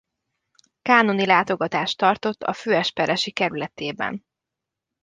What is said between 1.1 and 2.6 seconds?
látogatást tartott a